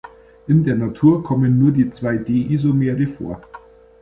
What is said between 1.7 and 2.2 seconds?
die zwei